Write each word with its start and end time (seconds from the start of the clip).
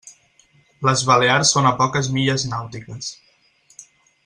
Les 0.89 1.03
Balears 1.09 1.51
són 1.57 1.69
a 1.73 1.73
poques 1.83 2.11
milles 2.17 2.47
nàutiques. 2.55 3.13